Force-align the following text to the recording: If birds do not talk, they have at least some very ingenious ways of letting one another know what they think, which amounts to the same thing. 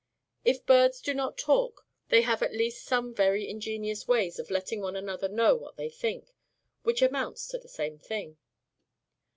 If 0.43 0.65
birds 0.65 0.99
do 0.99 1.13
not 1.13 1.37
talk, 1.37 1.85
they 2.09 2.21
have 2.23 2.41
at 2.41 2.55
least 2.55 2.85
some 2.85 3.13
very 3.13 3.47
ingenious 3.47 4.07
ways 4.07 4.39
of 4.39 4.49
letting 4.49 4.81
one 4.81 4.95
another 4.95 5.27
know 5.27 5.53
what 5.55 5.75
they 5.77 5.89
think, 5.89 6.33
which 6.81 7.03
amounts 7.03 7.47
to 7.49 7.59
the 7.59 7.69
same 7.69 7.99
thing. 7.99 8.37